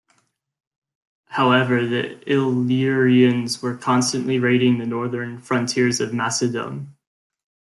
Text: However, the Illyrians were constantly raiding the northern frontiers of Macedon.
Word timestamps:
However, 1.27 1.85
the 1.85 2.19
Illyrians 2.27 3.61
were 3.61 3.77
constantly 3.77 4.39
raiding 4.39 4.79
the 4.79 4.87
northern 4.87 5.39
frontiers 5.39 5.99
of 6.01 6.11
Macedon. 6.11 6.95